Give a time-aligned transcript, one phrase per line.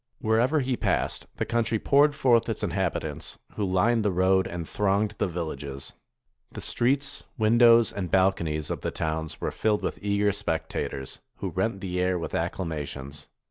[0.17, 5.13] Wherever he passed, the country poured forth its inhabitants, who lined the road and thronged
[5.19, 5.93] the villages.
[6.51, 11.81] The streets, windows, and balconies of the towns were filled with eager spectators, who rent
[11.81, 13.29] the air with acclamations.